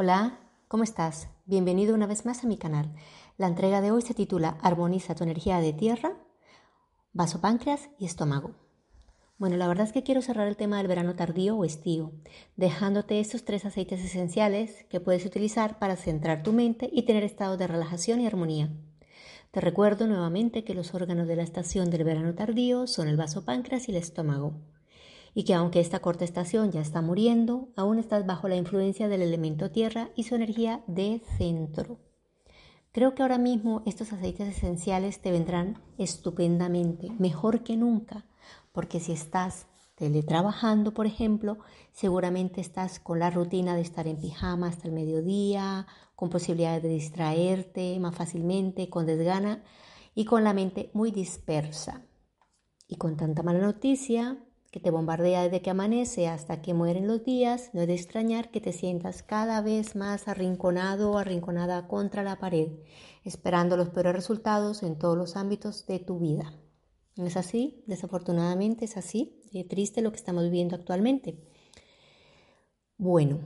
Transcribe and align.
Hola, 0.00 0.38
¿cómo 0.68 0.84
estás? 0.84 1.26
Bienvenido 1.44 1.92
una 1.92 2.06
vez 2.06 2.24
más 2.24 2.44
a 2.44 2.46
mi 2.46 2.56
canal. 2.56 2.94
La 3.36 3.48
entrega 3.48 3.80
de 3.80 3.90
hoy 3.90 4.00
se 4.00 4.14
titula 4.14 4.56
Armoniza 4.62 5.16
tu 5.16 5.24
energía 5.24 5.58
de 5.58 5.72
tierra, 5.72 6.12
vaso 7.12 7.40
páncreas 7.40 7.90
y 7.98 8.04
estómago. 8.04 8.54
Bueno, 9.38 9.56
la 9.56 9.66
verdad 9.66 9.88
es 9.88 9.92
que 9.92 10.04
quiero 10.04 10.22
cerrar 10.22 10.46
el 10.46 10.56
tema 10.56 10.76
del 10.76 10.86
verano 10.86 11.16
tardío 11.16 11.56
o 11.56 11.64
estío, 11.64 12.12
dejándote 12.54 13.18
estos 13.18 13.44
tres 13.44 13.64
aceites 13.64 14.04
esenciales 14.04 14.84
que 14.88 15.00
puedes 15.00 15.26
utilizar 15.26 15.80
para 15.80 15.96
centrar 15.96 16.44
tu 16.44 16.52
mente 16.52 16.88
y 16.92 17.02
tener 17.02 17.24
estado 17.24 17.56
de 17.56 17.66
relajación 17.66 18.20
y 18.20 18.28
armonía. 18.28 18.70
Te 19.50 19.60
recuerdo 19.60 20.06
nuevamente 20.06 20.62
que 20.62 20.74
los 20.74 20.94
órganos 20.94 21.26
de 21.26 21.34
la 21.34 21.42
estación 21.42 21.90
del 21.90 22.04
verano 22.04 22.36
tardío 22.36 22.86
son 22.86 23.08
el 23.08 23.16
vaso 23.16 23.44
páncreas 23.44 23.88
y 23.88 23.90
el 23.90 23.96
estómago 23.96 24.54
y 25.38 25.44
que 25.44 25.54
aunque 25.54 25.78
esta 25.78 26.00
corta 26.00 26.24
estación 26.24 26.72
ya 26.72 26.80
está 26.80 27.00
muriendo, 27.00 27.68
aún 27.76 28.00
estás 28.00 28.26
bajo 28.26 28.48
la 28.48 28.56
influencia 28.56 29.06
del 29.06 29.22
elemento 29.22 29.70
tierra 29.70 30.10
y 30.16 30.24
su 30.24 30.34
energía 30.34 30.82
de 30.88 31.22
centro. 31.36 32.00
Creo 32.90 33.14
que 33.14 33.22
ahora 33.22 33.38
mismo 33.38 33.84
estos 33.86 34.12
aceites 34.12 34.48
esenciales 34.48 35.22
te 35.22 35.30
vendrán 35.30 35.80
estupendamente, 35.96 37.12
mejor 37.20 37.62
que 37.62 37.76
nunca, 37.76 38.26
porque 38.72 38.98
si 38.98 39.12
estás 39.12 39.68
teletrabajando, 39.94 40.92
por 40.92 41.06
ejemplo, 41.06 41.58
seguramente 41.92 42.60
estás 42.60 42.98
con 42.98 43.20
la 43.20 43.30
rutina 43.30 43.76
de 43.76 43.82
estar 43.82 44.08
en 44.08 44.16
pijama 44.16 44.66
hasta 44.66 44.88
el 44.88 44.92
mediodía, 44.92 45.86
con 46.16 46.30
posibilidades 46.30 46.82
de 46.82 46.88
distraerte 46.88 48.00
más 48.00 48.16
fácilmente, 48.16 48.90
con 48.90 49.06
desgana 49.06 49.62
y 50.16 50.24
con 50.24 50.42
la 50.42 50.52
mente 50.52 50.90
muy 50.94 51.12
dispersa. 51.12 52.02
Y 52.88 52.96
con 52.96 53.16
tanta 53.16 53.44
mala 53.44 53.60
noticia, 53.60 54.44
que 54.70 54.80
te 54.80 54.90
bombardea 54.90 55.44
desde 55.44 55.62
que 55.62 55.70
amanece 55.70 56.28
hasta 56.28 56.60
que 56.60 56.74
mueren 56.74 57.06
los 57.06 57.24
días, 57.24 57.70
no 57.72 57.80
es 57.80 57.86
de 57.86 57.94
extrañar 57.94 58.50
que 58.50 58.60
te 58.60 58.72
sientas 58.72 59.22
cada 59.22 59.60
vez 59.62 59.96
más 59.96 60.28
arrinconado 60.28 61.12
o 61.12 61.18
arrinconada 61.18 61.88
contra 61.88 62.22
la 62.22 62.38
pared, 62.38 62.68
esperando 63.24 63.76
los 63.76 63.88
peores 63.88 64.14
resultados 64.14 64.82
en 64.82 64.98
todos 64.98 65.16
los 65.16 65.36
ámbitos 65.36 65.86
de 65.86 65.98
tu 65.98 66.18
vida. 66.18 66.52
¿No 67.16 67.26
es 67.26 67.36
así? 67.36 67.82
Desafortunadamente 67.86 68.84
es 68.84 68.96
así. 68.96 69.40
Es 69.52 69.66
triste 69.66 70.02
lo 70.02 70.12
que 70.12 70.18
estamos 70.18 70.44
viviendo 70.44 70.76
actualmente. 70.76 71.36
Bueno, 72.96 73.40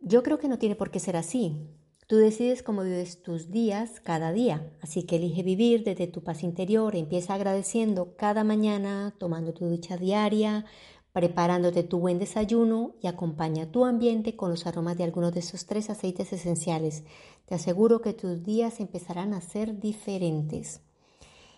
yo 0.00 0.22
creo 0.22 0.38
que 0.38 0.48
no 0.48 0.58
tiene 0.58 0.76
por 0.76 0.90
qué 0.90 1.00
ser 1.00 1.16
así. 1.16 1.68
Tú 2.12 2.18
decides 2.18 2.62
cómo 2.62 2.82
vives 2.82 3.22
tus 3.22 3.50
días 3.50 3.98
cada 4.00 4.32
día, 4.32 4.70
así 4.82 5.04
que 5.04 5.16
elige 5.16 5.42
vivir 5.42 5.82
desde 5.82 6.06
tu 6.06 6.22
paz 6.22 6.42
interior, 6.42 6.94
empieza 6.94 7.32
agradeciendo 7.32 8.16
cada 8.18 8.44
mañana, 8.44 9.14
tomando 9.16 9.54
tu 9.54 9.64
ducha 9.64 9.96
diaria, 9.96 10.66
preparándote 11.14 11.84
tu 11.84 12.00
buen 12.00 12.18
desayuno 12.18 12.96
y 13.00 13.06
acompaña 13.06 13.72
tu 13.72 13.86
ambiente 13.86 14.36
con 14.36 14.50
los 14.50 14.66
aromas 14.66 14.98
de 14.98 15.04
algunos 15.04 15.32
de 15.32 15.40
esos 15.40 15.64
tres 15.64 15.88
aceites 15.88 16.34
esenciales. 16.34 17.04
Te 17.46 17.54
aseguro 17.54 18.02
que 18.02 18.12
tus 18.12 18.44
días 18.44 18.80
empezarán 18.80 19.32
a 19.32 19.40
ser 19.40 19.80
diferentes. 19.80 20.82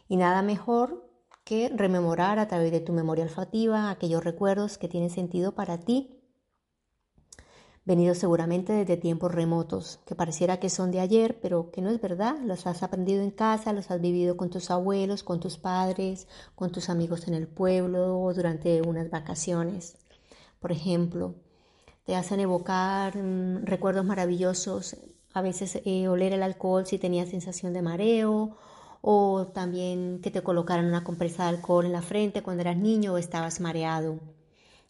Y 0.07 0.19
nada 0.19 0.41
mejor 0.43 1.11
que 1.43 1.69
rememorar 1.69 2.39
a 2.39 2.47
través 2.47 2.71
de 2.71 2.79
tu 2.79 2.93
memoria 2.93 3.25
olfativa 3.25 3.91
aquellos 3.91 4.23
recuerdos 4.23 4.79
que 4.79 4.87
tienen 4.87 5.11
sentido 5.11 5.57
para 5.57 5.81
ti 5.81 6.24
venidos 7.85 8.19
seguramente 8.19 8.73
desde 8.73 8.97
tiempos 8.97 9.33
remotos, 9.33 10.01
que 10.07 10.15
pareciera 10.15 10.59
que 10.59 10.71
son 10.71 10.91
de 10.91 11.01
ayer, 11.01 11.39
pero 11.41 11.71
que 11.71 11.83
no 11.83 11.91
es 11.91 12.01
verdad, 12.01 12.37
los 12.43 12.67
has 12.67 12.83
aprendido 12.83 13.23
en 13.23 13.31
casa, 13.31 13.73
los 13.73 13.91
has 13.91 14.01
vivido 14.01 14.37
con 14.37 14.51
tus 14.51 14.71
abuelos, 14.71 15.23
con 15.23 15.41
tus 15.41 15.59
padres, 15.59 16.27
con 16.55 16.73
tus 16.73 16.89
amigos 16.89 17.29
en 17.29 17.35
el 17.35 17.47
pueblo 17.47 18.19
o 18.21 18.33
durante 18.33 18.81
unas 18.81 19.11
vacaciones. 19.11 19.97
Por 20.61 20.73
ejemplo, 20.73 21.35
te 22.05 22.17
hacen 22.17 22.41
evocar 22.41 23.17
mm, 23.17 23.67
recuerdos 23.67 24.05
maravillosos, 24.05 24.97
a 25.35 25.43
veces 25.43 25.81
eh, 25.85 26.09
oler 26.09 26.33
el 26.33 26.43
alcohol 26.43 26.87
si 26.87 26.99
tenías 26.99 27.29
sensación 27.29 27.75
de 27.75 27.83
mareo, 27.83 28.57
o 29.03 29.49
también 29.49 30.21
que 30.23 30.31
te 30.31 30.43
colocaran 30.43 30.87
una 30.87 31.05
compresa 31.05 31.43
de 31.43 31.51
alcohol 31.51 31.85
en 31.85 31.93
la 31.93 32.01
frente 32.01 32.43
cuando 32.43 32.63
eras 32.63 32.79
niño 32.79 33.13
o 33.13 33.19
estabas 33.19 33.61
mareado 33.61 34.19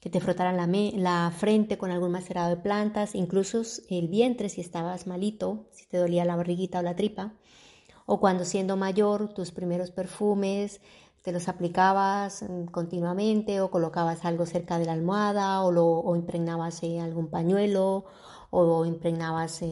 que 0.05 0.11
te 0.11 0.21
frotaran 0.21 0.59
la, 1.03 1.33
frente 1.35 1.79
con 1.79 1.91
algún 1.91 2.13
macerado 2.13 2.51
de 2.51 2.59
plantas, 2.59 3.15
incluso 3.15 3.63
el 3.89 4.09
vientre 4.09 4.51
si 4.51 4.61
estabas 4.61 5.07
malito, 5.07 5.65
si 5.73 5.87
te 5.87 5.97
dolía 5.97 6.27
la 6.27 6.37
barriguita 6.37 6.81
o 6.81 6.83
la 6.83 6.95
tripa, 6.95 7.33
o 8.05 8.21
cuando 8.21 8.45
siendo 8.45 8.77
mayor 8.77 9.33
tus 9.33 9.51
primeros 9.51 9.93
perfumes 9.93 10.83
te 11.23 11.33
los 11.33 11.49
aplicabas 11.49 12.43
mm, 12.43 12.67
continuamente 12.67 13.63
o 13.63 13.71
colocabas 13.71 14.27
algo 14.27 14.45
cerca 14.45 14.79
de 14.79 14.85
la 14.85 14.93
almohada 14.93 15.63
o, 15.63 15.73
lo, 15.73 16.15
impregnabas 16.15 16.83
en 16.83 17.01
algún 17.01 17.29
pañuelo 17.29 18.05
o 18.51 18.85
impregnabas 18.85 19.63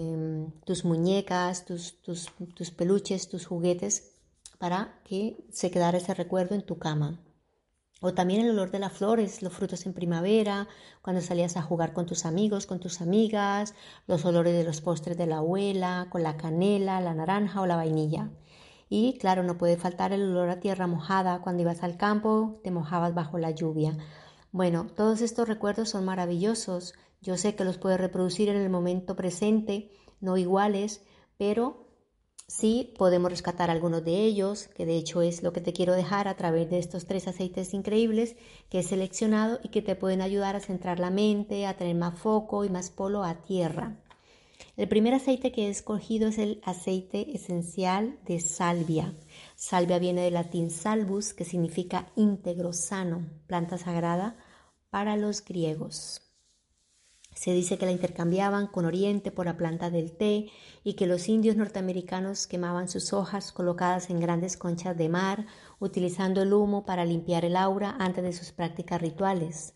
tus 0.64 0.86
muñecas, 0.86 1.66
tus 1.66 2.70
peluches, 2.74 3.28
tus 3.28 3.44
juguetes 3.44 4.14
para 4.58 4.98
que 5.04 5.44
se 5.52 5.70
quedara 5.70 5.98
ese 5.98 6.14
recuerdo 6.14 6.54
en 6.54 6.62
tu 6.62 6.78
cama. 6.78 7.20
O 8.04 8.12
también 8.14 8.40
el 8.40 8.50
olor 8.50 8.72
de 8.72 8.80
las 8.80 8.92
flores, 8.92 9.42
los 9.42 9.52
frutos 9.52 9.86
en 9.86 9.94
primavera, 9.94 10.66
cuando 11.02 11.22
salías 11.22 11.56
a 11.56 11.62
jugar 11.62 11.92
con 11.92 12.04
tus 12.04 12.26
amigos, 12.26 12.66
con 12.66 12.80
tus 12.80 13.00
amigas, 13.00 13.74
los 14.08 14.24
olores 14.24 14.54
de 14.54 14.64
los 14.64 14.80
postres 14.80 15.16
de 15.16 15.28
la 15.28 15.36
abuela, 15.36 16.08
con 16.10 16.24
la 16.24 16.36
canela, 16.36 17.00
la 17.00 17.14
naranja 17.14 17.60
o 17.60 17.66
la 17.66 17.76
vainilla. 17.76 18.28
Y 18.88 19.18
claro, 19.18 19.44
no 19.44 19.56
puede 19.56 19.76
faltar 19.76 20.12
el 20.12 20.22
olor 20.22 20.50
a 20.50 20.58
tierra 20.58 20.88
mojada. 20.88 21.40
Cuando 21.42 21.62
ibas 21.62 21.84
al 21.84 21.96
campo, 21.96 22.60
te 22.64 22.72
mojabas 22.72 23.14
bajo 23.14 23.38
la 23.38 23.52
lluvia. 23.52 23.96
Bueno, 24.50 24.88
todos 24.96 25.22
estos 25.22 25.48
recuerdos 25.48 25.90
son 25.90 26.04
maravillosos. 26.04 26.94
Yo 27.20 27.36
sé 27.36 27.54
que 27.54 27.64
los 27.64 27.78
puedes 27.78 28.00
reproducir 28.00 28.48
en 28.48 28.56
el 28.56 28.68
momento 28.68 29.14
presente, 29.14 29.92
no 30.20 30.36
iguales, 30.36 31.04
pero 31.38 31.81
Sí, 32.54 32.92
podemos 32.98 33.30
rescatar 33.30 33.70
algunos 33.70 34.04
de 34.04 34.24
ellos, 34.24 34.68
que 34.76 34.84
de 34.84 34.96
hecho 34.96 35.22
es 35.22 35.42
lo 35.42 35.54
que 35.54 35.62
te 35.62 35.72
quiero 35.72 35.94
dejar 35.94 36.28
a 36.28 36.36
través 36.36 36.68
de 36.68 36.78
estos 36.78 37.06
tres 37.06 37.26
aceites 37.26 37.72
increíbles 37.72 38.36
que 38.68 38.80
he 38.80 38.82
seleccionado 38.82 39.58
y 39.62 39.70
que 39.70 39.80
te 39.80 39.96
pueden 39.96 40.20
ayudar 40.20 40.54
a 40.54 40.60
centrar 40.60 41.00
la 41.00 41.08
mente, 41.08 41.66
a 41.66 41.78
tener 41.78 41.96
más 41.96 42.18
foco 42.18 42.66
y 42.66 42.68
más 42.68 42.90
polo 42.90 43.24
a 43.24 43.36
tierra. 43.36 43.96
El 44.76 44.86
primer 44.86 45.14
aceite 45.14 45.50
que 45.50 45.66
he 45.66 45.70
escogido 45.70 46.28
es 46.28 46.36
el 46.36 46.60
aceite 46.62 47.34
esencial 47.34 48.18
de 48.26 48.38
salvia. 48.38 49.14
Salvia 49.56 49.98
viene 49.98 50.20
del 50.20 50.34
latín 50.34 50.70
salvus, 50.70 51.32
que 51.32 51.46
significa 51.46 52.12
íntegro, 52.16 52.74
sano, 52.74 53.30
planta 53.46 53.78
sagrada 53.78 54.36
para 54.90 55.16
los 55.16 55.42
griegos. 55.42 56.31
Se 57.34 57.52
dice 57.52 57.78
que 57.78 57.86
la 57.86 57.92
intercambiaban 57.92 58.66
con 58.66 58.84
Oriente 58.84 59.30
por 59.30 59.46
la 59.46 59.56
planta 59.56 59.90
del 59.90 60.12
té 60.12 60.50
y 60.84 60.94
que 60.94 61.06
los 61.06 61.28
indios 61.28 61.56
norteamericanos 61.56 62.46
quemaban 62.46 62.88
sus 62.88 63.12
hojas 63.12 63.52
colocadas 63.52 64.10
en 64.10 64.20
grandes 64.20 64.56
conchas 64.56 64.96
de 64.96 65.08
mar, 65.08 65.46
utilizando 65.80 66.42
el 66.42 66.52
humo 66.52 66.84
para 66.84 67.04
limpiar 67.04 67.44
el 67.44 67.56
aura 67.56 67.96
antes 67.98 68.22
de 68.22 68.32
sus 68.32 68.52
prácticas 68.52 69.00
rituales. 69.00 69.74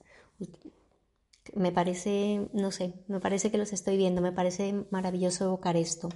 Me 1.54 1.72
parece, 1.72 2.48
no 2.52 2.70
sé, 2.70 2.92
me 3.08 3.20
parece 3.20 3.50
que 3.50 3.58
los 3.58 3.72
estoy 3.72 3.96
viendo, 3.96 4.20
me 4.20 4.32
parece 4.32 4.84
maravilloso 4.90 5.44
evocar 5.44 5.76
esto. 5.76 6.08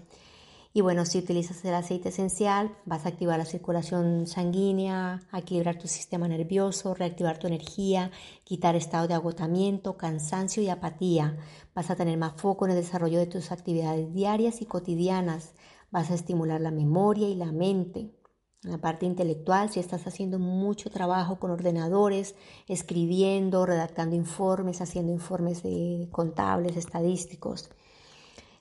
Y 0.72 0.82
bueno, 0.82 1.04
si 1.04 1.18
utilizas 1.18 1.64
el 1.64 1.74
aceite 1.74 2.10
esencial, 2.10 2.76
vas 2.84 3.04
a 3.04 3.08
activar 3.08 3.38
la 3.38 3.44
circulación 3.44 4.28
sanguínea, 4.28 5.20
equilibrar 5.32 5.76
tu 5.78 5.88
sistema 5.88 6.28
nervioso, 6.28 6.94
reactivar 6.94 7.38
tu 7.38 7.48
energía, 7.48 8.12
quitar 8.44 8.76
estado 8.76 9.08
de 9.08 9.14
agotamiento, 9.14 9.96
cansancio 9.96 10.62
y 10.62 10.68
apatía. 10.68 11.36
Vas 11.74 11.90
a 11.90 11.96
tener 11.96 12.16
más 12.18 12.40
foco 12.40 12.66
en 12.66 12.72
el 12.72 12.76
desarrollo 12.76 13.18
de 13.18 13.26
tus 13.26 13.50
actividades 13.50 14.12
diarias 14.14 14.62
y 14.62 14.66
cotidianas. 14.66 15.54
Vas 15.90 16.12
a 16.12 16.14
estimular 16.14 16.60
la 16.60 16.70
memoria 16.70 17.28
y 17.28 17.34
la 17.34 17.50
mente. 17.50 18.14
En 18.62 18.70
la 18.70 18.78
parte 18.78 19.06
intelectual, 19.06 19.70
si 19.70 19.80
estás 19.80 20.06
haciendo 20.06 20.38
mucho 20.38 20.88
trabajo 20.88 21.40
con 21.40 21.50
ordenadores, 21.50 22.36
escribiendo, 22.68 23.66
redactando 23.66 24.14
informes, 24.14 24.80
haciendo 24.80 25.10
informes 25.10 25.62
contables, 26.12 26.76
estadísticos. 26.76 27.70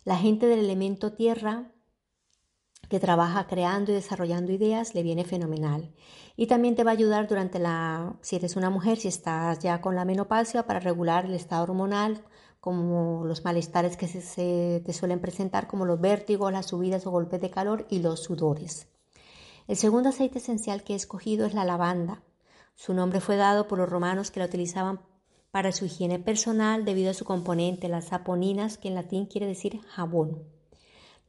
La 0.06 0.18
gente 0.18 0.48
del 0.48 0.62
elemento 0.62 1.14
tierra 1.14 1.72
que 2.90 3.00
trabaja 3.00 3.48
creando 3.48 3.92
y 3.92 3.96
desarrollando 3.96 4.52
ideas, 4.52 4.96
le 4.96 5.04
viene 5.04 5.24
fenomenal. 5.24 5.94
Y 6.36 6.48
también 6.48 6.76
te 6.76 6.84
va 6.84 6.92
a 6.92 6.94
ayudar 6.94 7.28
durante 7.28 7.60
la, 7.60 8.16
si 8.22 8.36
eres 8.36 8.56
una 8.56 8.70
mujer, 8.70 8.98
si 8.98 9.08
estás 9.08 9.60
ya 9.60 9.80
con 9.82 9.96
la 9.96 10.06
menopausia, 10.06 10.66
para 10.66 10.80
regular 10.80 11.26
el 11.26 11.36
estado 11.36 11.64
hormonal 11.64 12.24
como 12.60 13.24
los 13.26 13.46
malestares 13.46 13.96
que 13.96 14.08
se, 14.08 14.82
te 14.86 14.94
suelen 14.94 15.22
presentar, 15.22 15.68
como 15.68 15.86
los 15.86 16.02
vértigos, 16.02 16.52
las 16.52 16.68
subidas 16.68 17.06
o 17.08 17.12
golpes 17.12 17.40
de 17.40 17.50
calor 17.50 17.86
y 17.90 18.00
los 18.00 18.22
sudores. 18.22 18.88
El 19.68 19.78
segundo 19.78 20.10
aceite 20.10 20.40
esencial 20.40 20.84
que 20.84 20.94
he 20.94 20.96
escogido 20.96 21.46
es 21.46 21.54
la 21.54 21.64
lavanda. 21.64 22.24
Su 22.76 22.94
nombre 22.94 23.22
fue 23.22 23.38
dado 23.38 23.68
por 23.68 23.78
los 23.78 23.90
romanos 23.90 24.32
que 24.32 24.40
la 24.40 24.48
utilizaban 24.48 25.00
para 25.52 25.72
su 25.72 25.86
higiene 25.86 26.20
personal 26.20 26.86
debido 26.86 27.12
a 27.12 27.14
su 27.14 27.26
componente, 27.26 27.88
las 27.88 28.08
saponinas, 28.08 28.78
que 28.78 28.90
en 28.90 28.96
latín 28.96 29.26
quiere 29.26 29.48
decir 29.48 29.82
jabón. 29.88 30.44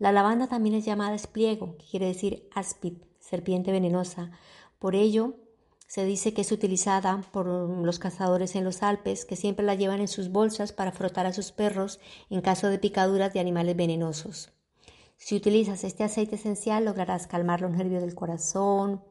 La 0.01 0.13
lavanda 0.13 0.49
también 0.49 0.75
es 0.75 0.87
llamada 0.87 1.15
espliego, 1.15 1.77
que 1.77 1.85
quiere 1.85 2.07
decir 2.07 2.49
áspid, 2.55 2.95
serpiente 3.19 3.71
venenosa. 3.71 4.31
Por 4.79 4.95
ello, 4.95 5.37
se 5.87 6.07
dice 6.07 6.33
que 6.33 6.41
es 6.41 6.53
utilizada 6.53 7.23
por 7.33 7.47
los 7.47 7.99
cazadores 7.99 8.57
en 8.57 8.65
los 8.65 8.83
Alpes, 8.83 9.27
que 9.27 9.37
siempre 9.37 9.63
la 9.63 9.75
llevan 9.75 10.01
en 10.01 10.09
sus 10.09 10.31
bolsas 10.31 10.73
para 10.73 10.91
frotar 10.91 11.27
a 11.27 11.35
sus 11.35 11.53
perros 11.53 12.01
en 12.31 12.41
caso 12.41 12.69
de 12.69 12.79
picaduras 12.79 13.35
de 13.35 13.41
animales 13.41 13.77
venenosos. 13.77 14.53
Si 15.19 15.37
utilizas 15.37 15.85
este 15.85 16.03
aceite 16.03 16.37
esencial, 16.37 16.87
lograrás 16.87 17.27
calmar 17.27 17.61
los 17.61 17.73
nervios 17.73 18.01
del 18.01 18.15
corazón, 18.15 19.05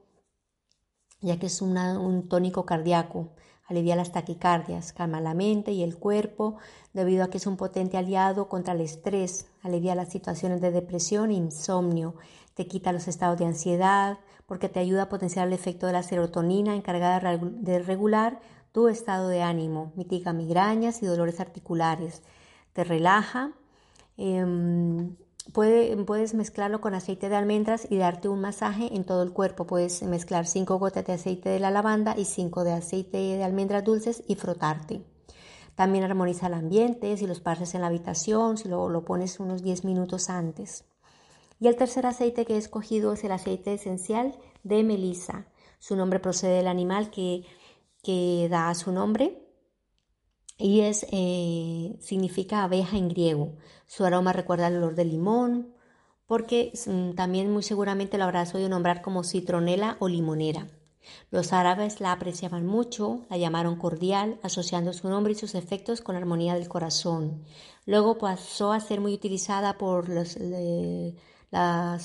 ya 1.21 1.37
que 1.37 1.45
es 1.45 1.61
un 1.61 2.27
tónico 2.29 2.65
cardíaco, 2.65 3.29
alivia 3.69 3.95
las 3.95 4.11
taquicardias, 4.11 4.93
calma 4.93 5.21
la 5.21 5.33
mente 5.33 5.71
y 5.71 5.83
el 5.83 5.97
cuerpo, 5.97 6.57
debido 6.93 7.23
a 7.23 7.29
que 7.29 7.37
es 7.37 7.47
un 7.47 7.55
potente 7.55 7.97
aliado 7.97 8.49
contra 8.49 8.73
el 8.73 8.81
estrés, 8.81 9.47
alivia 9.61 9.95
las 9.95 10.09
situaciones 10.09 10.59
de 10.59 10.71
depresión 10.71 11.29
e 11.29 11.35
insomnio, 11.35 12.15
te 12.55 12.67
quita 12.67 12.91
los 12.91 13.07
estados 13.07 13.37
de 13.37 13.45
ansiedad, 13.45 14.17
porque 14.47 14.67
te 14.67 14.79
ayuda 14.79 15.03
a 15.03 15.09
potenciar 15.09 15.47
el 15.47 15.53
efecto 15.53 15.85
de 15.85 15.93
la 15.93 16.03
serotonina 16.03 16.75
encargada 16.75 17.37
de 17.37 17.79
regular 17.79 18.41
tu 18.71 18.87
estado 18.87 19.29
de 19.29 19.43
ánimo, 19.43 19.93
mitiga 19.95 20.33
migrañas 20.33 21.01
y 21.03 21.05
dolores 21.05 21.39
articulares, 21.39 22.23
te 22.73 22.83
relaja. 22.83 23.51
Puedes 25.53 26.33
mezclarlo 26.35 26.79
con 26.79 26.93
aceite 26.93 27.27
de 27.27 27.35
almendras 27.35 27.87
y 27.89 27.97
darte 27.97 28.29
un 28.29 28.39
masaje 28.39 28.95
en 28.95 29.03
todo 29.03 29.23
el 29.23 29.31
cuerpo. 29.31 29.65
Puedes 29.65 30.03
mezclar 30.03 30.45
5 30.45 30.77
gotas 30.77 31.05
de 31.05 31.13
aceite 31.13 31.49
de 31.49 31.59
la 31.59 31.71
lavanda 31.71 32.15
y 32.17 32.25
5 32.25 32.63
de 32.63 32.73
aceite 32.73 33.17
de 33.17 33.43
almendras 33.43 33.83
dulces 33.83 34.23
y 34.27 34.35
frotarte. 34.35 35.01
También 35.75 36.03
armoniza 36.03 36.47
el 36.47 36.53
ambiente 36.53 37.17
si 37.17 37.25
los 37.25 37.39
pases 37.39 37.73
en 37.73 37.81
la 37.81 37.87
habitación, 37.87 38.57
si 38.57 38.67
lo, 38.67 38.89
lo 38.89 39.05
pones 39.05 39.39
unos 39.39 39.63
10 39.63 39.85
minutos 39.85 40.29
antes. 40.29 40.83
Y 41.59 41.67
el 41.67 41.75
tercer 41.75 42.05
aceite 42.05 42.45
que 42.45 42.55
he 42.55 42.57
escogido 42.57 43.13
es 43.13 43.23
el 43.23 43.31
aceite 43.31 43.73
esencial 43.73 44.37
de 44.63 44.83
melisa. 44.83 45.47
Su 45.79 45.95
nombre 45.95 46.19
procede 46.19 46.57
del 46.57 46.67
animal 46.67 47.09
que, 47.09 47.45
que 48.03 48.47
da 48.51 48.73
su 48.75 48.91
nombre 48.91 49.48
y 50.59 50.81
es, 50.81 51.07
eh, 51.11 51.95
significa 51.99 52.63
abeja 52.63 52.97
en 52.97 53.07
griego. 53.07 53.53
Su 53.87 54.03
aroma 54.03 54.33
recuerda 54.33 54.67
el 54.67 54.75
olor 54.75 54.93
del 54.93 55.09
limón, 55.09 55.73
porque 56.27 56.73
mm, 56.85 57.15
también 57.15 57.51
muy 57.51 57.63
seguramente 57.63 58.17
lo 58.17 58.25
habrás 58.25 58.53
oído 58.53 58.69
nombrar 58.69 59.01
como 59.01 59.23
citronela 59.23 59.95
o 59.99 60.09
limonera. 60.09 60.67
Los 61.31 61.53
árabes 61.53 62.01
la 62.01 62.11
apreciaban 62.11 62.65
mucho, 62.65 63.25
la 63.29 63.37
llamaron 63.37 63.77
cordial, 63.77 64.37
asociando 64.43 64.93
su 64.93 65.09
nombre 65.09 65.31
y 65.31 65.35
sus 65.35 65.55
efectos 65.55 66.01
con 66.01 66.13
la 66.13 66.19
armonía 66.19 66.55
del 66.55 66.67
corazón. 66.67 67.43
Luego 67.85 68.17
pasó 68.17 68.73
a 68.73 68.81
ser 68.81 68.99
muy 68.99 69.13
utilizada 69.13 69.77
por 69.77 70.09
las 70.09 70.37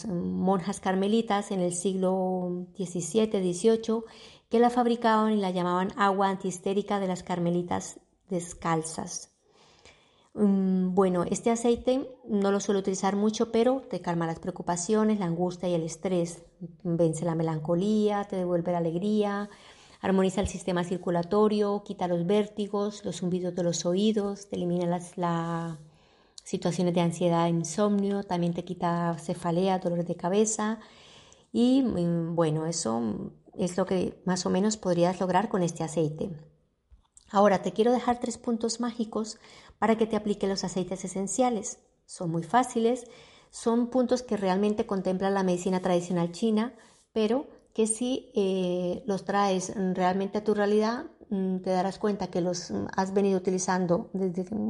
monjas 0.07 0.81
carmelitas 0.81 1.51
en 1.51 1.61
el 1.61 1.75
siglo 1.75 2.69
XVII, 2.77 3.53
XVIII, 3.53 4.05
que 4.49 4.61
la 4.61 4.71
fabricaban 4.71 5.33
y 5.33 5.41
la 5.41 5.51
llamaban 5.51 5.93
agua 5.97 6.29
antihistérica 6.29 7.01
de 7.01 7.09
las 7.09 7.25
carmelitas 7.25 7.99
descalzas. 8.29 9.31
Mm, 10.35 10.95
bueno, 10.95 11.25
este 11.25 11.51
aceite 11.51 12.09
no 12.29 12.51
lo 12.51 12.59
suelo 12.59 12.81
utilizar 12.81 13.15
mucho, 13.15 13.53
pero 13.53 13.83
te 13.89 14.01
calma 14.01 14.27
las 14.27 14.41
preocupaciones, 14.41 15.21
la 15.21 15.27
angustia 15.27 15.69
y 15.69 15.75
el 15.75 15.85
estrés, 15.85 16.43
vence 16.83 17.25
la 17.25 17.37
melancolía, 17.37 18.25
te 18.25 18.37
devuelve 18.37 18.73
la 18.73 18.79
alegría, 18.79 19.49
armoniza 20.01 20.41
el 20.41 20.49
sistema 20.49 20.85
circulatorio, 20.85 21.83
quita 21.85 22.09
los 22.09 22.27
vértigos, 22.27 23.05
los 23.05 23.21
zumbidos 23.21 23.55
de 23.55 23.63
los 23.63 23.87
oídos, 23.87 24.49
te 24.49 24.57
elimina 24.57 24.87
las, 24.87 25.17
la 25.17 25.79
situaciones 26.45 26.95
de 26.95 27.01
ansiedad 27.01 27.47
e 27.47 27.51
insomnio, 27.51 28.23
también 28.23 28.55
te 28.55 28.65
quita 28.65 29.17
cefalea, 29.19 29.79
dolores 29.79 30.07
de 30.07 30.17
cabeza 30.17 30.79
y 31.53 31.83
mm, 31.83 32.35
bueno, 32.35 32.67
eso 32.67 33.33
es 33.57 33.77
lo 33.77 33.87
que 33.87 34.21
más 34.25 34.45
o 34.47 34.51
menos 34.51 34.77
podrías 34.77 35.21
lograr 35.21 35.49
con 35.49 35.63
este 35.63 35.85
aceite. 35.85 36.31
Ahora 37.35 37.63
te 37.63 37.73
quiero 37.73 37.93
dejar 37.93 38.21
tres 38.21 38.39
puntos 38.39 38.81
mágicos 38.81 39.39
para 39.79 39.97
que 39.97 40.07
te 40.07 40.17
aplique 40.17 40.47
los 40.47 40.65
aceites 40.65 41.05
esenciales. 41.05 41.79
Son 42.07 42.31
muy 42.31 42.43
fáciles, 42.43 43.05
son 43.51 43.89
puntos 43.89 44.23
que 44.23 44.37
realmente 44.37 44.87
contemplan 44.87 45.35
la 45.35 45.43
medicina 45.43 45.81
tradicional 45.81 46.33
china, 46.33 46.75
pero 47.13 47.47
que 47.73 47.87
si 47.87 48.31
eh, 48.35 49.03
los 49.07 49.25
traes 49.25 49.73
realmente 49.95 50.39
a 50.39 50.45
tu 50.45 50.55
realidad, 50.55 51.07
Mm, 51.31 51.59
te 51.59 51.71
darás 51.71 51.99
cuenta 51.99 52.29
que 52.29 52.41
los 52.41 52.71
mm, 52.71 52.87
has 52.97 53.13
venido 53.13 53.39
utilizando 53.39 54.11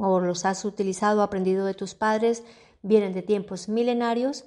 o 0.00 0.20
los 0.20 0.44
has 0.44 0.64
utilizado, 0.64 1.22
aprendido 1.22 1.67
de 1.67 1.75
tus 1.75 1.94
padres, 1.94 2.43
vienen 2.82 3.12
de 3.12 3.22
tiempos 3.22 3.69
milenarios, 3.69 4.44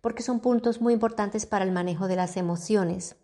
porque 0.00 0.22
son 0.22 0.40
puntos 0.40 0.80
muy 0.80 0.92
importantes 0.92 1.46
para 1.46 1.64
el 1.64 1.72
manejo 1.72 2.06
de 2.06 2.16
las 2.16 2.36
emociones 2.36 3.16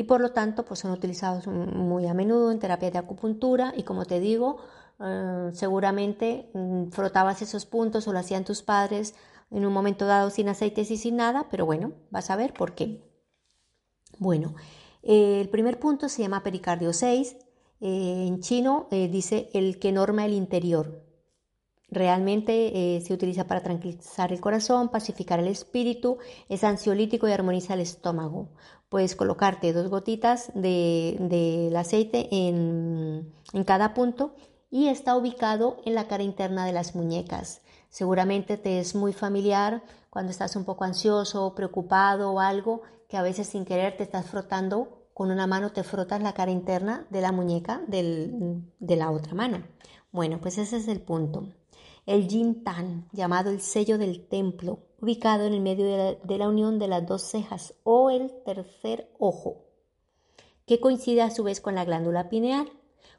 y 0.00 0.04
por 0.04 0.20
lo 0.20 0.32
tanto 0.32 0.64
pues 0.64 0.80
son 0.80 0.92
utilizados 0.92 1.46
muy 1.46 2.06
a 2.06 2.14
menudo 2.14 2.50
en 2.50 2.58
terapia 2.58 2.90
de 2.90 2.98
acupuntura 2.98 3.74
y 3.76 3.82
como 3.82 4.06
te 4.06 4.18
digo 4.18 4.56
eh, 4.98 5.50
seguramente 5.52 6.50
mm, 6.54 6.88
frotabas 6.88 7.42
esos 7.42 7.66
puntos 7.66 8.08
o 8.08 8.12
lo 8.12 8.18
hacían 8.18 8.44
tus 8.44 8.62
padres 8.62 9.14
en 9.50 9.66
un 9.66 9.72
momento 9.72 10.06
dado 10.06 10.30
sin 10.30 10.48
aceites 10.48 10.90
y 10.90 10.96
sin 10.96 11.16
nada 11.16 11.48
pero 11.50 11.66
bueno 11.66 11.92
vas 12.10 12.30
a 12.30 12.36
ver 12.36 12.54
por 12.54 12.74
qué 12.74 13.02
bueno 14.18 14.54
el 15.02 15.48
primer 15.48 15.78
punto 15.78 16.08
se 16.08 16.22
llama 16.22 16.42
pericardio 16.42 16.92
6. 16.92 17.36
Eh, 17.82 18.26
en 18.28 18.40
chino 18.40 18.86
eh, 18.90 19.08
dice 19.08 19.48
el 19.54 19.78
que 19.78 19.92
norma 19.92 20.26
el 20.26 20.34
interior. 20.34 21.06
Realmente 21.88 22.96
eh, 22.96 23.00
se 23.00 23.12
utiliza 23.12 23.46
para 23.46 23.62
tranquilizar 23.62 24.32
el 24.32 24.40
corazón, 24.40 24.90
pacificar 24.90 25.40
el 25.40 25.48
espíritu, 25.48 26.18
es 26.48 26.62
ansiolítico 26.62 27.26
y 27.26 27.32
armoniza 27.32 27.74
el 27.74 27.80
estómago. 27.80 28.50
Puedes 28.90 29.16
colocarte 29.16 29.72
dos 29.72 29.88
gotitas 29.88 30.50
del 30.54 31.28
de, 31.30 31.72
aceite 31.78 32.28
en, 32.30 33.32
en 33.54 33.64
cada 33.64 33.94
punto 33.94 34.34
y 34.70 34.88
está 34.88 35.16
ubicado 35.16 35.78
en 35.86 35.94
la 35.94 36.08
cara 36.08 36.24
interna 36.24 36.66
de 36.66 36.72
las 36.72 36.94
muñecas. 36.94 37.62
Seguramente 37.88 38.58
te 38.58 38.80
es 38.80 38.94
muy 38.94 39.12
familiar 39.12 39.82
cuando 40.10 40.30
estás 40.32 40.56
un 40.56 40.64
poco 40.64 40.84
ansioso, 40.84 41.54
preocupado 41.54 42.32
o 42.32 42.40
algo 42.40 42.82
que 43.08 43.16
a 43.16 43.22
veces 43.22 43.48
sin 43.48 43.64
querer 43.64 43.96
te 43.96 44.02
estás 44.02 44.26
frotando, 44.26 45.06
con 45.14 45.30
una 45.30 45.46
mano 45.46 45.72
te 45.72 45.82
frotas 45.82 46.22
la 46.22 46.34
cara 46.34 46.50
interna 46.50 47.06
de 47.10 47.20
la 47.20 47.32
muñeca 47.32 47.82
de 47.86 48.96
la 48.96 49.10
otra 49.10 49.34
mano. 49.34 49.62
Bueno, 50.12 50.40
pues 50.40 50.58
ese 50.58 50.76
es 50.78 50.88
el 50.88 51.00
punto. 51.00 51.48
El 52.10 52.26
Jin 52.28 52.64
Tan, 52.64 53.08
llamado 53.12 53.50
el 53.50 53.60
sello 53.60 53.96
del 53.96 54.26
templo, 54.26 54.80
ubicado 55.00 55.44
en 55.44 55.52
el 55.52 55.60
medio 55.60 55.86
de 55.86 56.38
la, 56.38 56.48
unión 56.48 56.80
de 56.80 56.88
las 56.88 57.06
dos 57.06 57.22
cejas 57.22 57.74
o 57.84 58.10
el 58.10 58.32
tercer 58.44 59.08
ojo, 59.20 59.68
que 60.66 60.80
coincide 60.80 61.22
a 61.22 61.30
su 61.30 61.44
vez 61.44 61.60
con 61.60 61.76
la 61.76 61.84
glándula 61.84 62.28
pineal. 62.28 62.68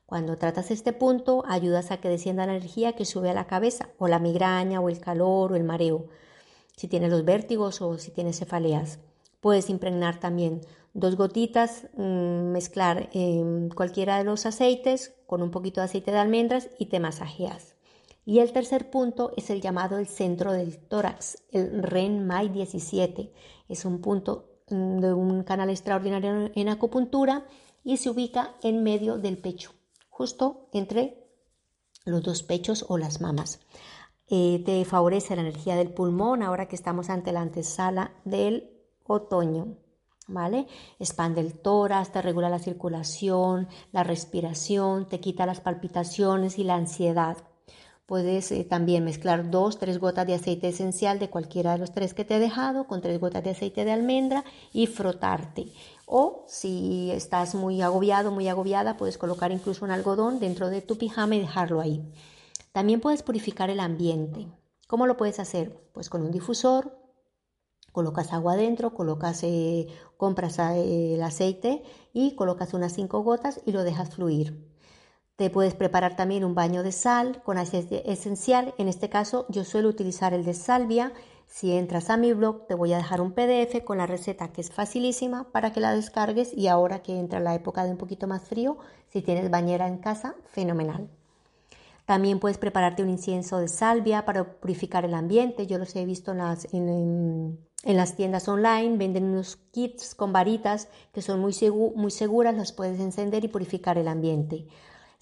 Cuando 0.06 0.38
tratas 0.38 0.72
este 0.72 0.92
punto, 0.92 1.46
ayudas 1.48 1.90
a 1.92 2.02
que 2.02 2.10
descienda 2.10 2.46
la 2.46 2.58
energía 2.58 2.92
que 2.92 3.06
sube 3.06 3.30
a 3.30 3.34
la 3.34 3.48
cabeza, 3.48 3.92
o 3.98 4.10
la 4.10 4.20
migraña, 4.20 4.82
o 4.82 4.90
el 4.90 5.00
calor, 5.00 5.54
o 5.54 5.56
el 5.56 5.64
mareo, 5.64 6.08
si 6.76 6.90
tienes 6.90 7.12
los 7.12 7.24
vértigos 7.24 7.82
o 7.82 7.98
si 7.98 8.12
tienes 8.12 8.40
cefaleas. 8.40 9.00
Puedes 9.40 9.70
impregnar 9.70 10.20
también 10.20 10.60
dos 10.94 11.16
gotitas, 11.16 11.88
mm, 11.96 12.52
mezclar 12.52 13.08
em, 13.14 13.70
cualquiera 13.70 14.18
de 14.18 14.26
los 14.26 14.46
aceites 14.46 15.16
con 15.28 15.42
un 15.42 15.50
poquito 15.50 15.80
de 15.80 15.86
aceite 15.86 16.12
de 16.12 16.18
almendras 16.18 16.70
y 16.78 16.88
te 16.88 17.00
masajeas. 17.00 17.78
Y 18.25 18.40
el 18.40 18.51
tercer 18.54 18.90
punto 18.90 19.34
es 19.36 19.50
el 19.50 19.62
llamado 19.62 19.98
el 19.98 20.08
centro 20.08 20.51
del 20.51 20.78
tórax, 20.78 21.44
el 21.51 21.82
REN 21.82 22.25
MAI 22.28 22.50
17. 22.50 23.34
Es 23.68 23.86
un 23.86 24.00
punto 24.00 24.62
mm, 24.70 25.00
de 25.00 25.13
un 25.13 25.44
canal 25.44 25.70
extraordinario 25.70 26.51
en 26.54 26.70
acupuntura 26.70 27.46
y 27.84 27.98
se 27.98 28.10
ubica 28.10 28.56
en 28.62 28.84
medio 28.84 29.18
del 29.18 29.38
pecho, 29.38 29.72
justo 30.10 30.70
entre 30.72 31.28
los 32.06 32.22
dos 32.22 32.44
pechos 32.44 32.86
o 32.88 32.98
las 32.98 33.22
mamas. 33.22 33.60
Eh, 34.28 34.62
te 34.66 34.86
favorece 34.86 35.36
la 35.36 35.42
energía 35.42 35.75
del 35.75 35.94
pulmón 35.94 36.42
ahora 36.42 36.68
que 36.68 36.75
estamos 36.75 37.10
ante 37.10 37.34
la 37.34 37.42
antesala 37.42 38.13
del 38.24 38.72
otoño. 39.06 39.78
¿Vale? 40.28 40.68
Expande 41.00 41.42
el 41.42 41.60
tórax, 41.60 42.13
te 42.13 42.22
regula 42.22 42.48
la 42.48 42.60
circulación, 42.60 43.68
la 43.92 44.04
respiración, 44.04 45.10
te 45.10 45.20
quita 45.20 45.46
las 45.46 45.60
palpitaciones 45.60 46.58
y 46.58 46.63
la 46.63 46.75
ansiedad. 46.75 47.36
Puedes 48.12 48.51
eh, 48.51 48.65
también 48.65 49.06
mezclar 49.06 49.51
dos, 49.51 49.80
tres 49.80 49.98
gotas 49.98 50.27
de 50.27 50.34
aceite 50.34 50.68
esencial 50.68 51.18
de 51.18 51.30
cualquiera 51.30 51.72
de 51.72 51.77
los 51.77 51.94
tres 51.94 52.13
que 52.13 52.25
te 52.25 52.36
he 52.36 52.39
dejado 52.39 52.86
con 52.86 53.00
tres 53.00 53.18
gotas 53.22 53.41
de 53.41 53.51
aceite 53.51 53.86
de 53.86 53.94
almendra 53.94 54.44
y 54.74 54.88
frotarte. 54.88 55.72
O 56.06 56.44
si 56.46 57.10
estás 57.12 57.56
muy 57.56 57.82
agobiado, 57.82 58.30
muy 58.30 58.50
agobiada, 58.50 58.98
puedes 58.98 59.18
colocar 59.18 59.53
incluso 59.53 59.86
un 59.86 59.91
algodón 59.91 60.41
dentro 60.41 60.70
de 60.70 60.82
tu 60.82 60.98
pijama 60.98 61.38
y 61.38 61.39
dejarlo 61.39 61.80
ahí. 61.80 62.03
También 62.74 63.00
puedes 63.00 63.24
purificar 63.24 63.70
el 63.70 63.80
ambiente. 63.80 64.46
¿Cómo 64.88 65.08
lo 65.08 65.15
puedes 65.15 65.39
hacer? 65.39 65.89
Pues 65.94 66.10
con 66.10 66.22
un 66.22 66.32
difusor, 66.32 67.00
colocas 67.94 68.34
agua 68.34 68.56
adentro, 68.56 68.94
colocas, 68.94 69.41
eh, 69.44 69.88
compras 70.18 70.60
eh, 70.60 71.13
el 71.13 71.24
aceite 71.24 71.82
y 72.12 72.36
colocas 72.36 72.74
unas 72.74 72.91
5 72.91 73.24
gotas 73.24 73.62
y 73.65 73.72
lo 73.72 73.86
dejas 73.86 74.10
fluir. 74.10 74.71
Te 75.42 75.50
puedes 75.50 75.74
preparar 75.74 76.16
también 76.16 76.46
un 76.46 76.54
baño 76.54 76.84
de 76.84 76.92
sal 76.92 77.42
con 77.42 77.58
aceite 77.58 78.12
esencial. 78.12 78.76
En 78.78 78.88
este 78.88 79.10
caso 79.10 79.48
yo 79.50 79.64
suelo 79.64 79.90
utilizar 79.90 80.36
el 80.36 80.46
de 80.46 80.54
salvia. 80.54 81.14
Si 81.48 81.76
entras 81.76 82.12
a 82.12 82.18
mi 82.18 82.32
blog 82.32 82.68
te 82.68 82.76
voy 82.76 82.94
a 82.94 82.98
dejar 82.98 83.22
un 83.22 83.32
PDF 83.32 83.84
con 83.84 83.98
la 83.98 84.06
receta 84.06 84.50
que 84.50 84.62
es 84.62 84.70
facilísima 84.70 85.52
para 85.52 85.74
que 85.74 85.80
la 85.80 85.96
descargues 85.96 86.56
y 86.56 86.68
ahora 86.68 87.02
que 87.02 87.18
entra 87.18 87.40
la 87.40 87.56
época 87.56 87.84
de 87.86 87.90
un 87.90 87.98
poquito 87.98 88.28
más 88.28 88.44
frío, 88.44 88.78
si 89.10 89.24
tienes 89.24 89.50
bañera 89.50 89.88
en 89.88 89.98
casa, 89.98 90.36
fenomenal. 90.46 91.10
También 92.06 92.40
puedes 92.40 92.60
prepararte 92.60 93.02
un 93.02 93.10
incienso 93.10 93.58
de 93.58 93.68
salvia 93.68 94.26
para 94.26 94.44
purificar 94.44 95.06
el 95.06 95.16
ambiente. 95.16 95.66
Yo 95.66 95.80
los 95.80 95.96
he 95.96 96.06
visto 96.06 96.34
en 96.34 96.38
las, 96.38 96.72
en, 96.72 97.58
las 97.84 98.16
tiendas 98.16 98.48
online. 98.48 98.96
Venden 98.96 99.24
unos 99.24 99.56
kits 99.72 100.14
con 100.14 100.34
varitas 100.34 100.88
que 101.12 101.24
son 101.24 101.40
muy, 101.40 101.56
muy 101.96 102.12
seguras. 102.12 102.56
Las 102.56 102.74
puedes 102.74 103.00
encender 103.00 103.44
y 103.44 103.48
purificar 103.48 103.98
el 103.98 104.08
ambiente. 104.08 104.68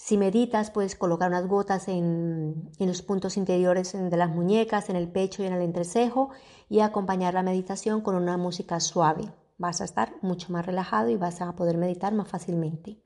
Si 0.02 0.18
meditas, 0.18 0.72
puedes 0.72 0.96
colocar 0.96 1.30
unas 1.30 1.46
gotas 1.46 1.90
en, 1.90 2.72
los 2.80 3.02
puntos 3.02 3.36
interiores 3.36 3.92
de 3.92 4.18
las 4.18 4.30
muñecas, 4.30 4.90
en 4.90 4.96
el 4.96 5.10
pecho 5.10 5.44
y 5.44 5.46
en 5.46 5.52
el 5.52 5.62
entrecejo 5.62 6.30
y 6.70 6.80
acompañar 6.80 7.34
la 7.34 7.44
meditación 7.44 8.00
con 8.00 8.16
una 8.16 8.38
música 8.38 8.80
suave. 8.80 9.30
Vas 9.58 9.82
a 9.82 9.84
estar 9.84 10.14
mucho 10.22 10.54
más 10.54 10.66
relajado 10.66 11.10
y 11.10 11.18
vas 11.18 11.42
a 11.42 11.54
poder 11.54 11.78
meditar 11.78 12.14
más 12.14 12.30
fácilmente. 12.30 12.98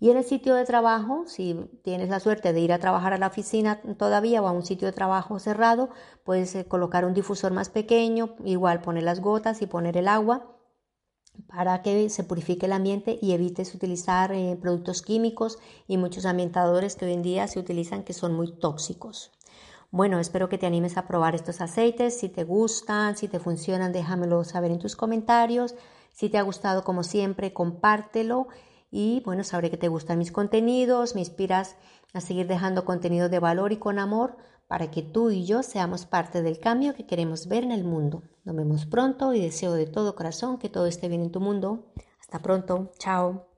Y 0.00 0.10
en 0.10 0.16
el 0.16 0.24
sitio 0.24 0.56
de 0.56 0.64
trabajo, 0.64 1.22
si 1.28 1.54
tienes 1.84 2.08
la 2.08 2.18
suerte 2.18 2.52
de 2.52 2.58
ir 2.58 2.72
a 2.72 2.80
trabajar 2.80 3.12
a 3.12 3.18
la 3.18 3.28
oficina 3.28 3.80
todavía 3.96 4.42
o 4.42 4.48
a 4.48 4.52
un 4.52 4.66
sitio 4.66 4.86
de 4.86 4.92
trabajo 4.92 5.38
cerrado, 5.38 5.90
puedes 6.24 6.56
eh, 6.56 6.64
colocar 6.66 7.04
un 7.04 7.14
difusor 7.14 7.52
más 7.52 7.68
pequeño, 7.68 8.34
igual 8.44 8.80
poner 8.80 9.04
las 9.04 9.20
gotas 9.20 9.62
y 9.62 9.68
poner 9.68 9.96
el 9.96 10.08
agua 10.08 10.55
para 11.46 11.82
que 11.82 12.08
se 12.10 12.24
purifique 12.24 12.66
el 12.66 12.72
ambiente 12.72 13.18
y 13.20 13.32
evites 13.32 13.74
utilizar 13.74 14.32
eh, 14.32 14.58
productos 14.60 15.02
químicos 15.02 15.58
y 15.86 15.96
muchos 15.96 16.26
ambientadores 16.26 16.96
que 16.96 17.06
hoy 17.06 17.12
en 17.12 17.22
día 17.22 17.48
se 17.48 17.58
utilizan 17.58 18.04
que 18.04 18.12
son 18.12 18.34
muy 18.34 18.52
tóxicos. 18.58 19.32
Bueno, 19.90 20.18
espero 20.18 20.48
que 20.48 20.58
te 20.58 20.66
animes 20.66 20.96
a 20.96 21.06
probar 21.06 21.34
estos 21.34 21.60
aceites. 21.60 22.18
Si 22.18 22.28
te 22.28 22.44
gustan, 22.44 23.16
si 23.16 23.28
te 23.28 23.38
funcionan, 23.38 23.92
déjamelo 23.92 24.44
saber 24.44 24.70
en 24.70 24.78
tus 24.78 24.96
comentarios. 24.96 25.74
Si 26.12 26.28
te 26.28 26.38
ha 26.38 26.42
gustado, 26.42 26.82
como 26.84 27.02
siempre, 27.02 27.52
compártelo 27.52 28.48
y 28.90 29.22
bueno, 29.24 29.44
sabré 29.44 29.70
que 29.70 29.76
te 29.76 29.88
gustan 29.88 30.18
mis 30.18 30.32
contenidos, 30.32 31.14
me 31.14 31.20
inspiras 31.20 31.76
a 32.12 32.20
seguir 32.20 32.46
dejando 32.46 32.84
contenido 32.84 33.28
de 33.28 33.38
valor 33.38 33.72
y 33.72 33.76
con 33.76 33.98
amor 33.98 34.36
para 34.68 34.90
que 34.90 35.02
tú 35.02 35.30
y 35.30 35.44
yo 35.44 35.62
seamos 35.62 36.06
parte 36.06 36.42
del 36.42 36.58
cambio 36.58 36.94
que 36.94 37.06
queremos 37.06 37.46
ver 37.46 37.64
en 37.64 37.72
el 37.72 37.84
mundo. 37.84 38.22
Nos 38.44 38.56
vemos 38.56 38.86
pronto 38.86 39.32
y 39.34 39.40
deseo 39.40 39.72
de 39.72 39.86
todo 39.86 40.14
corazón 40.14 40.58
que 40.58 40.68
todo 40.68 40.86
esté 40.86 41.08
bien 41.08 41.22
en 41.22 41.32
tu 41.32 41.40
mundo. 41.40 41.86
Hasta 42.20 42.40
pronto, 42.40 42.90
chao. 42.98 43.46